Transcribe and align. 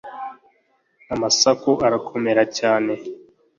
Amasaku 1.13 1.71
arakomera 1.87 2.43
cyane 2.57 2.93